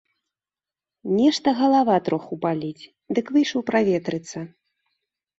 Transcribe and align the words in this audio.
Нешта 1.17 1.51
галава 1.59 1.97
троху 2.07 2.33
баліць, 2.45 2.89
дык 3.19 3.25
выйшаў 3.35 3.61
праветрыцца. 3.69 4.39